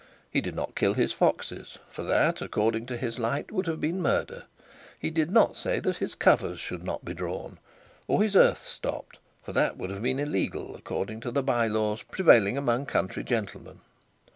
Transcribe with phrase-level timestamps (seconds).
[0.31, 4.01] He did not kill his foxes, for that according to his light would have been
[4.01, 4.45] murder.
[4.97, 7.59] He did not say that his covers should not be drawn,
[8.07, 12.01] or his earths stopped, for that would have been illegal according to the by laws
[12.01, 13.81] prevailing among country gentlemen.